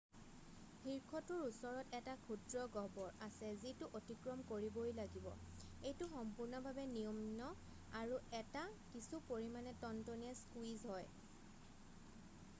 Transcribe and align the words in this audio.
শীৰ্ষটোৰ 0.83 1.41
ওচৰত 1.47 1.91
এটা 1.97 2.13
ক্ষুদ্ৰ 2.21 2.61
গহ্বৰ 2.75 3.11
আছে 3.27 3.49
যিটো 3.65 3.89
অতিক্ৰম 3.99 4.39
কৰিবই 4.51 4.93
লাগিব 5.01 5.27
এইটো 5.33 6.07
সম্পূৰ্ণভাৱে 6.13 6.87
নিম্ন 6.95 7.51
আৰু 8.01 8.17
এটা 8.39 8.63
কিছু 8.95 9.19
পৰিমাণে 9.33 9.75
টনটনীয়া 9.83 10.33
স্কুইজ 10.41 10.89
হয়৷ 10.93 12.43